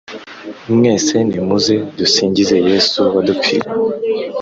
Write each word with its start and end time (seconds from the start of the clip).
Mwese 0.75 1.15
nimuze 1.29 1.75
dusingize 1.97 2.55
Yesu 2.69 2.99
wadupfiriye 3.13 3.67